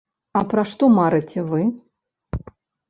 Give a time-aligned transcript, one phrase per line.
[0.39, 1.61] А пра што марыце вы?